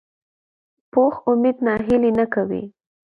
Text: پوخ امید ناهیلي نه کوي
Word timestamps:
پوخ 0.91 1.15
امید 1.31 1.57
ناهیلي 1.65 2.11
نه 2.19 2.25
کوي 2.33 2.63